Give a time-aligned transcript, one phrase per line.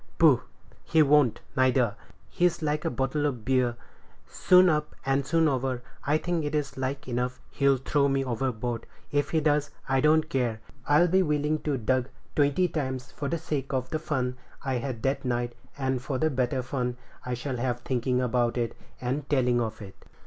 [0.17, 0.41] "Poh!
[0.83, 1.95] he won't, neither;
[2.27, 3.75] he's like a bottle of beer,
[4.25, 5.83] soon up and soon over.
[6.03, 10.27] I think it is like enough he'll throw me overboard; if he does, I don't
[10.27, 14.37] care; I'd be willing to be ducked twenty times for the sake of the fun
[14.65, 18.75] I had that night, and for the better fun I shall have thinking about it
[18.99, 19.93] and telling of it."